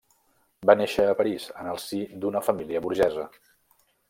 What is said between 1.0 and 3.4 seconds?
a París, en el si d'una família burgesa.